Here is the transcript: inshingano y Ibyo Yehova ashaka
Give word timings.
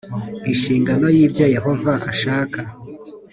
inshingano 0.51 1.05
y 1.15 1.19
Ibyo 1.25 1.45
Yehova 1.55 1.91
ashaka 2.11 2.59